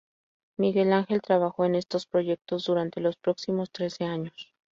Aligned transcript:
Miguel 0.57 0.93
Ángel 0.93 1.21
trabajó 1.21 1.63
en 1.65 1.75
estos 1.75 2.07
proyectos 2.07 2.65
durante 2.65 3.01
los 3.01 3.17
próximos 3.17 3.69
trece 3.69 4.03
años. 4.05 4.51